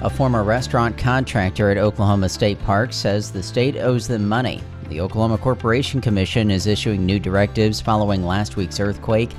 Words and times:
A 0.00 0.08
former 0.08 0.44
restaurant 0.44 0.96
contractor 0.96 1.70
at 1.70 1.76
Oklahoma 1.76 2.28
State 2.28 2.62
Park 2.62 2.92
says 2.92 3.32
the 3.32 3.42
state 3.42 3.76
owes 3.76 4.06
them 4.06 4.28
money. 4.28 4.62
The 4.90 5.00
Oklahoma 5.00 5.38
Corporation 5.38 6.00
Commission 6.00 6.52
is 6.52 6.68
issuing 6.68 7.04
new 7.04 7.18
directives 7.18 7.80
following 7.80 8.24
last 8.24 8.54
week's 8.54 8.78
earthquake, 8.78 9.30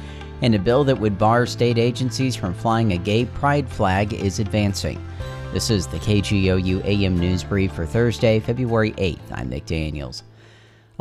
and 0.42 0.54
a 0.54 0.60
bill 0.60 0.84
that 0.84 1.00
would 1.00 1.18
bar 1.18 1.46
state 1.46 1.78
agencies 1.78 2.36
from 2.36 2.54
flying 2.54 2.92
a 2.92 2.98
gay 2.98 3.24
pride 3.24 3.70
flag 3.70 4.12
is 4.14 4.40
advancing. 4.40 5.02
This 5.54 5.70
is 5.70 5.88
the 5.88 5.98
KGOU 6.00 6.84
AM 6.84 7.18
News 7.18 7.42
Brief 7.42 7.72
for 7.72 7.86
Thursday, 7.86 8.42
February 8.42 8.92
8th. 8.92 9.32
I'm 9.32 9.50
Nick 9.50 9.66
Daniels. 9.66 10.24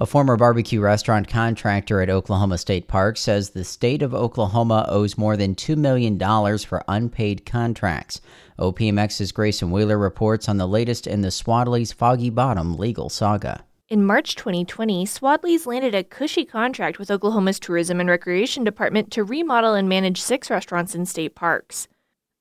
A 0.00 0.06
former 0.06 0.36
barbecue 0.36 0.80
restaurant 0.80 1.26
contractor 1.26 2.00
at 2.00 2.08
Oklahoma 2.08 2.58
State 2.58 2.86
Park 2.86 3.16
says 3.16 3.50
the 3.50 3.64
state 3.64 4.00
of 4.00 4.14
Oklahoma 4.14 4.86
owes 4.88 5.18
more 5.18 5.36
than 5.36 5.56
$2 5.56 5.76
million 5.76 6.16
for 6.58 6.84
unpaid 6.86 7.44
contracts. 7.44 8.20
OPMX's 8.60 9.32
Graycen 9.32 9.70
Wheeler 9.70 9.98
reports 9.98 10.48
on 10.48 10.56
the 10.56 10.68
latest 10.68 11.08
in 11.08 11.22
the 11.22 11.32
Swadley's 11.32 11.92
Foggy 11.92 12.30
Bottom 12.30 12.76
legal 12.76 13.08
saga. 13.08 13.64
In 13.88 14.06
March 14.06 14.36
2020, 14.36 15.04
Swadley's 15.04 15.66
landed 15.66 15.96
a 15.96 16.04
cushy 16.04 16.44
contract 16.44 17.00
with 17.00 17.10
Oklahoma's 17.10 17.58
Tourism 17.58 17.98
and 17.98 18.08
Recreation 18.08 18.62
Department 18.62 19.10
to 19.10 19.24
remodel 19.24 19.74
and 19.74 19.88
manage 19.88 20.22
six 20.22 20.48
restaurants 20.48 20.94
in 20.94 21.06
state 21.06 21.34
parks. 21.34 21.88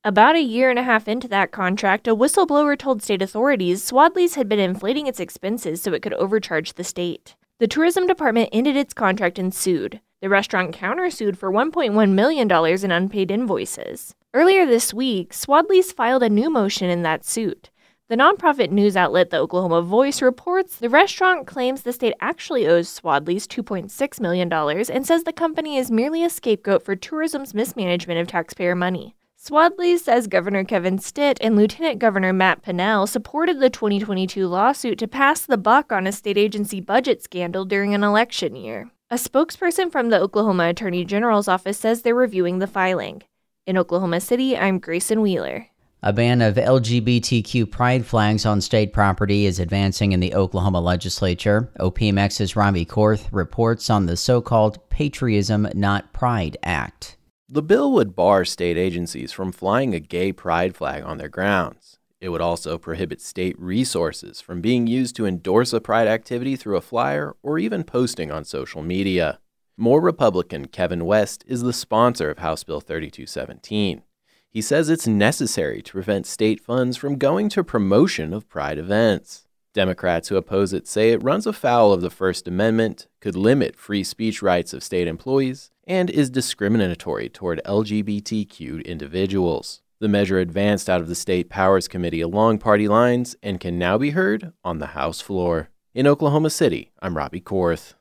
About 0.04 0.36
a 0.36 0.42
year 0.42 0.70
and 0.70 0.78
a 0.78 0.84
half 0.84 1.08
into 1.08 1.28
that 1.30 1.52
contract, 1.52 2.08
a 2.08 2.16
whistleblower 2.16 2.78
told 2.78 3.02
state 3.02 3.24
authorities 3.24 3.82
Swadley's 3.82 4.36
had 4.36 4.48
been 4.48 4.60
inflating 4.60 5.08
its 5.08 5.20
expenses 5.20 5.82
so 5.82 5.92
it 5.94 6.04
could 6.04 6.14
overcharge 6.14 6.74
the 6.74 6.84
state. 6.84 7.36
The 7.60 7.68
tourism 7.68 8.06
department 8.06 8.50
ended 8.52 8.76
its 8.76 8.94
contract 8.94 9.40
and 9.40 9.52
sued. 9.52 10.00
The 10.22 10.30
restaurant 10.30 10.76
countersued 10.76 11.38
for 11.38 11.52
$1.1 11.52 12.12
million 12.12 12.52
in 12.52 12.92
unpaid 12.92 13.32
invoices. 13.32 14.14
Earlier 14.32 14.68
this 14.68 14.94
week, 14.94 15.34
Swadley's 15.34 15.92
filed 15.92 16.22
a 16.22 16.30
new 16.30 16.52
motion 16.52 16.92
in 16.92 17.02
that 17.02 17.26
suit. 17.26 17.72
The 18.10 18.16
nonprofit 18.16 18.70
news 18.70 18.96
outlet 18.96 19.32
The 19.32 19.40
Oklahoma 19.40 19.82
Voice 19.82 20.22
reports 20.22 20.78
the 20.78 20.88
restaurant 20.88 21.48
claims 21.48 21.82
the 21.82 21.94
state 21.94 22.14
actually 22.22 22.68
owes 22.68 22.90
Swadley's 22.90 23.48
$2.6 23.48 24.22
million 24.22 24.54
and 24.54 25.08
says 25.08 25.24
the 25.24 25.34
company 25.34 25.78
is 25.78 25.90
merely 25.90 26.24
a 26.24 26.30
scapegoat 26.30 26.84
for 26.84 26.96
tourism's 26.96 27.56
mismanagement 27.56 28.20
of 28.20 28.28
taxpayer 28.28 28.76
money. 28.76 29.16
Swadley 29.48 29.98
says 29.98 30.28
Governor 30.28 30.66
Kevin 30.66 31.00
Stitt 31.00 31.38
and 31.40 31.56
Lieutenant 31.56 32.00
Governor 32.00 32.34
Matt 32.34 32.64
Pinnell 32.64 33.08
supported 33.08 33.62
the 33.62 33.70
2022 33.70 34.46
lawsuit 34.46 35.00
to 35.00 35.08
pass 35.08 35.46
the 35.46 35.58
buck 35.58 35.90
on 35.90 36.06
a 36.06 36.12
state 36.12 36.38
agency 36.38 36.82
budget 36.82 37.24
scandal 37.24 37.64
during 37.64 37.96
an 37.96 38.04
election 38.04 38.58
year. 38.58 38.92
A 39.10 39.16
spokesperson 39.16 39.90
from 39.90 40.10
the 40.10 40.20
Oklahoma 40.20 40.68
Attorney 40.68 41.06
General's 41.06 41.48
office 41.48 41.78
says 41.78 42.02
they're 42.02 42.14
reviewing 42.14 42.60
the 42.60 42.68
filing. 42.68 43.24
In 43.66 43.78
Oklahoma 43.78 44.20
City, 44.20 44.58
I'm 44.58 44.82
Graycen 44.82 45.22
Wheeler. 45.22 45.68
A 46.04 46.12
ban 46.12 46.42
of 46.42 46.56
LGBTQ 46.56 47.72
pride 47.72 48.06
flags 48.06 48.46
on 48.46 48.60
state 48.60 48.92
property 48.92 49.46
is 49.46 49.60
advancing 49.60 50.12
in 50.12 50.20
the 50.20 50.36
Oklahoma 50.36 50.82
legislature. 50.82 51.72
OPMX's 51.80 52.58
Robby 52.58 52.86
Korth 52.86 53.30
reports 53.32 53.90
on 53.90 54.08
the 54.08 54.18
so 54.18 54.42
called 54.42 54.90
Patriotism 54.90 55.70
Not 55.74 56.12
Pride 56.12 56.58
Act. 56.64 57.17
The 57.50 57.62
bill 57.62 57.94
would 57.94 58.14
bar 58.14 58.44
state 58.44 58.76
agencies 58.76 59.32
from 59.32 59.54
flying 59.54 59.96
a 59.96 60.02
gay 60.02 60.34
pride 60.34 60.76
flag 60.76 61.04
on 61.04 61.18
their 61.18 61.30
grounds. 61.30 61.98
It 62.20 62.28
would 62.28 62.42
also 62.42 62.78
prohibit 62.78 63.22
state 63.22 63.58
resources 63.58 64.42
from 64.42 64.60
being 64.60 64.86
used 64.86 65.16
to 65.16 65.26
endorse 65.26 65.72
a 65.72 65.80
pride 65.80 66.10
activity 66.10 66.58
through 66.58 66.76
a 66.76 66.82
flyer 66.82 67.38
or 67.42 67.58
even 67.58 67.86
posting 67.86 68.34
on 68.34 68.44
social 68.44 68.82
media. 68.82 69.40
Moore 69.78 70.02
Republican 70.02 70.68
Kevin 70.68 71.06
West 71.06 71.46
is 71.48 71.62
the 71.62 71.72
sponsor 71.72 72.30
of 72.30 72.40
House 72.40 72.66
Bill 72.66 72.82
3217. 72.82 74.02
He 74.50 74.62
says 74.62 74.90
it's 74.90 75.08
necessary 75.08 75.82
to 75.84 75.92
prevent 75.94 76.26
state 76.26 76.60
funds 76.60 76.98
from 76.98 77.18
going 77.18 77.48
to 77.50 77.64
promotion 77.64 78.34
of 78.34 78.50
pride 78.50 78.78
events. 78.78 79.48
Democrats 79.74 80.28
who 80.28 80.36
oppose 80.36 80.74
it 80.74 80.86
say 80.86 81.12
it 81.12 81.24
runs 81.24 81.48
afoul 81.48 81.94
of 81.94 82.02
the 82.02 82.10
First 82.10 82.46
Amendment, 82.46 83.08
could 83.22 83.38
limit 83.38 83.78
free 83.78 84.04
speech 84.04 84.42
rights 84.42 84.74
of 84.74 84.84
state 84.84 85.08
employees, 85.08 85.72
and 85.88 86.10
is 86.10 86.30
discriminatory 86.30 87.30
toward 87.30 87.62
LGBTQ 87.66 88.86
individuals. 88.86 89.82
The 90.00 90.08
measure 90.08 90.38
advanced 90.38 90.90
out 90.90 91.02
of 91.02 91.08
the 91.08 91.16
State 91.16 91.50
Powers 91.50 91.88
Committee 91.88 92.22
along 92.22 92.60
party 92.60 92.88
lines 92.88 93.36
and 93.42 93.60
can 93.60 93.80
now 93.80 93.98
be 93.98 94.12
heard 94.12 94.54
on 94.64 94.78
the 94.78 94.88
House 94.88 95.22
floor. 95.22 95.70
In 95.96 96.06
Oklahoma 96.06 96.52
City, 96.52 96.92
I'm 97.02 97.18
Robby 97.18 97.42
Korth. 97.42 97.96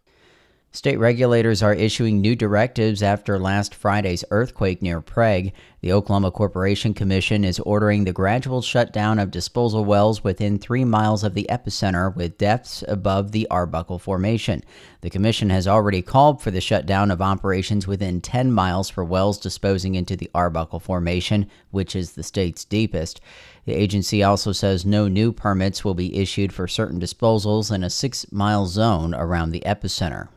State 0.77 0.99
regulators 0.99 1.63
are 1.63 1.73
issuing 1.73 2.21
new 2.21 2.37
directives 2.37 3.03
after 3.03 3.39
last 3.39 3.75
Friday's 3.75 4.27
earthquake 4.31 4.83
near 4.83 5.01
Prague. 5.01 5.53
The 5.81 5.91
Oklahoma 5.91 6.31
Corporation 6.31 6.93
Commission 6.93 7.47
is 7.47 7.59
ordering 7.61 8.05
the 8.05 8.13
gradual 8.13 8.61
shutdown 8.61 9.19
of 9.19 9.31
disposal 9.31 9.87
wells 9.87 10.23
within 10.23 10.59
three 10.59 10.85
miles 10.85 11.25
of 11.25 11.33
the 11.33 11.47
epicenter 11.49 12.15
with 12.15 12.37
depths 12.37 12.85
above 12.89 13.33
the 13.33 13.49
Arbuckle 13.51 13.99
Formation. 13.99 14.63
The 15.01 15.09
Commission 15.09 15.49
has 15.49 15.67
already 15.67 16.03
called 16.03 16.43
for 16.43 16.51
the 16.51 16.61
shutdown 16.61 17.11
of 17.11 17.23
operations 17.23 17.87
within 17.87 18.21
10 18.21 18.53
miles 18.53 18.91
for 18.91 19.03
wells 19.03 19.39
disposing 19.39 19.95
into 19.95 20.15
the 20.15 20.31
Arbuckle 20.35 20.81
Formation, 20.81 21.49
which 21.71 21.97
is 21.97 22.13
the 22.13 22.23
state's 22.23 22.67
deepest. 22.67 23.19
The 23.65 23.73
agency 23.73 24.23
also 24.23 24.53
says 24.53 24.85
no 24.85 25.09
new 25.09 25.33
permits 25.33 25.87
will 25.87 25.95
be 25.95 26.19
issued 26.19 26.53
for 26.53 26.69
certain 26.69 27.01
disposals 27.01 27.75
in 27.75 27.83
a 27.83 27.89
six 27.89 28.31
mile 28.31 28.67
zone 28.67 29.15
around 29.15 29.53
the 29.53 29.63
epicenter. 29.65 30.29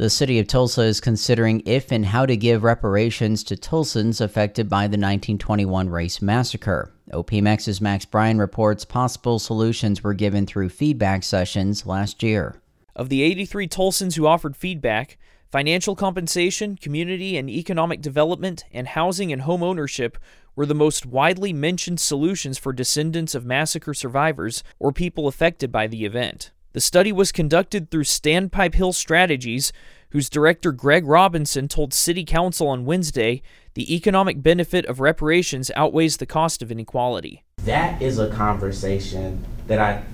The 0.00 0.08
city 0.08 0.38
of 0.38 0.46
Tulsa 0.46 0.80
is 0.80 0.98
considering 0.98 1.62
if 1.66 1.92
and 1.92 2.06
how 2.06 2.24
to 2.24 2.34
give 2.34 2.62
reparations 2.62 3.44
to 3.44 3.54
Tulsans 3.54 4.22
affected 4.22 4.66
by 4.66 4.84
the 4.84 4.96
1921 4.96 5.90
race 5.90 6.22
massacre. 6.22 6.90
OPMX's 7.12 7.82
Max 7.82 8.06
Bryan 8.06 8.38
reports 8.38 8.86
possible 8.86 9.38
solutions 9.38 10.02
were 10.02 10.14
given 10.14 10.46
through 10.46 10.70
feedback 10.70 11.22
sessions 11.22 11.84
last 11.84 12.22
year. 12.22 12.62
Of 12.96 13.10
the 13.10 13.20
83 13.22 13.68
Tulsans 13.68 14.16
who 14.16 14.26
offered 14.26 14.56
feedback, 14.56 15.18
financial 15.52 15.94
compensation, 15.94 16.76
community 16.76 17.36
and 17.36 17.50
economic 17.50 18.00
development, 18.00 18.64
and 18.72 18.88
housing 18.88 19.30
and 19.30 19.42
home 19.42 19.62
ownership 19.62 20.16
were 20.56 20.64
the 20.64 20.74
most 20.74 21.04
widely 21.04 21.52
mentioned 21.52 22.00
solutions 22.00 22.56
for 22.56 22.72
descendants 22.72 23.34
of 23.34 23.44
massacre 23.44 23.92
survivors 23.92 24.64
or 24.78 24.92
people 24.92 25.28
affected 25.28 25.70
by 25.70 25.86
the 25.86 26.06
event. 26.06 26.52
The 26.72 26.80
study 26.80 27.10
was 27.10 27.32
conducted 27.32 27.90
through 27.90 28.04
Standpipe 28.04 28.74
Hill 28.74 28.92
Strategies, 28.92 29.72
whose 30.10 30.30
director 30.30 30.70
Greg 30.70 31.04
Robinson 31.04 31.66
told 31.66 31.92
City 31.92 32.24
Council 32.24 32.68
on 32.68 32.84
Wednesday 32.84 33.42
the 33.74 33.92
economic 33.92 34.40
benefit 34.40 34.84
of 34.86 35.00
reparations 35.00 35.72
outweighs 35.74 36.18
the 36.18 36.26
cost 36.26 36.62
of 36.62 36.70
inequality. 36.70 37.42
That 37.64 38.00
is 38.00 38.20
a 38.20 38.30
conversation 38.30 39.44
that 39.66 39.80
I 39.80 40.04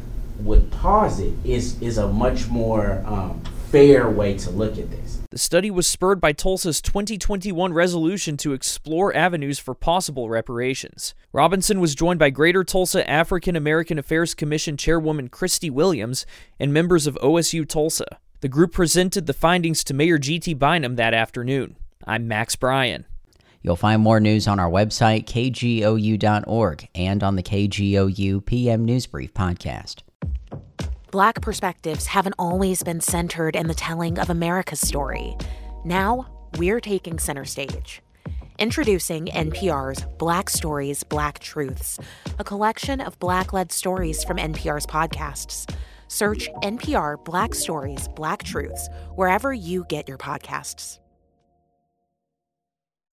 would 0.40 0.70
posit 0.70 1.34
is 1.44 1.80
is 1.82 1.98
a 1.98 2.08
much 2.08 2.48
more 2.48 3.02
um, 3.06 3.42
fair 3.76 4.08
way 4.08 4.34
to 4.38 4.50
look 4.50 4.78
at 4.78 4.90
this. 4.90 5.20
The 5.30 5.36
study 5.36 5.70
was 5.70 5.86
spurred 5.86 6.18
by 6.18 6.32
Tulsa's 6.32 6.80
2021 6.80 7.74
resolution 7.74 8.38
to 8.38 8.54
explore 8.54 9.14
avenues 9.14 9.58
for 9.58 9.74
possible 9.74 10.30
reparations. 10.30 11.14
Robinson 11.30 11.78
was 11.78 11.94
joined 11.94 12.18
by 12.18 12.30
Greater 12.30 12.64
Tulsa 12.64 13.08
African 13.08 13.54
American 13.54 13.98
Affairs 13.98 14.32
Commission 14.32 14.78
Chairwoman 14.78 15.28
Christy 15.28 15.68
Williams 15.68 16.24
and 16.58 16.72
members 16.72 17.06
of 17.06 17.18
OSU 17.22 17.68
Tulsa. 17.68 18.18
The 18.40 18.48
group 18.48 18.72
presented 18.72 19.26
the 19.26 19.34
findings 19.34 19.84
to 19.84 19.94
Mayor 19.94 20.16
G.T. 20.16 20.54
Bynum 20.54 20.96
that 20.96 21.12
afternoon. 21.12 21.76
I'm 22.06 22.26
Max 22.26 22.56
Bryan. 22.56 23.04
You'll 23.60 23.76
find 23.76 24.00
more 24.00 24.20
news 24.20 24.48
on 24.48 24.58
our 24.58 24.70
website, 24.70 25.26
kgou.org, 25.26 26.88
and 26.94 27.22
on 27.22 27.36
the 27.36 27.42
KGOU 27.42 28.46
PM 28.46 28.86
News 28.86 29.06
Brief 29.06 29.34
podcast. 29.34 30.02
Black 31.12 31.40
perspectives 31.40 32.06
haven't 32.06 32.34
always 32.36 32.82
been 32.82 33.00
centered 33.00 33.54
in 33.54 33.68
the 33.68 33.74
telling 33.74 34.18
of 34.18 34.28
America's 34.28 34.80
story. 34.80 35.36
Now, 35.84 36.26
we're 36.58 36.80
taking 36.80 37.20
center 37.20 37.44
stage. 37.44 38.02
Introducing 38.58 39.26
NPR's 39.26 40.04
Black 40.18 40.50
Stories, 40.50 41.04
Black 41.04 41.38
Truths, 41.38 42.00
a 42.40 42.44
collection 42.44 43.00
of 43.00 43.18
Black 43.20 43.52
led 43.52 43.70
stories 43.70 44.24
from 44.24 44.36
NPR's 44.36 44.86
podcasts. 44.86 45.72
Search 46.08 46.50
NPR 46.64 47.24
Black 47.24 47.54
Stories, 47.54 48.08
Black 48.08 48.42
Truths 48.42 48.88
wherever 49.14 49.54
you 49.54 49.84
get 49.88 50.08
your 50.08 50.18
podcasts. 50.18 50.98